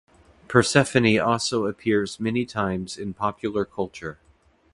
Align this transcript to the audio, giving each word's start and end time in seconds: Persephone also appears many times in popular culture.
Persephone 0.47 1.19
also 1.19 1.67
appears 1.67 2.19
many 2.19 2.43
times 2.43 2.97
in 2.97 3.13
popular 3.13 3.65
culture. 3.65 4.17